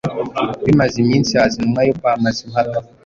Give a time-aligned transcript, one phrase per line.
[0.65, 2.77] Bimaze iminsi haza intumwa yo kwa Mazimpaka,